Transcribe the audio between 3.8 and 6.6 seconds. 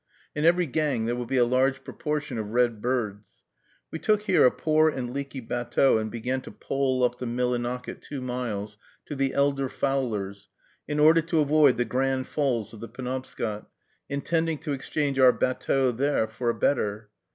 We took here a poor and leaky batteau, and began to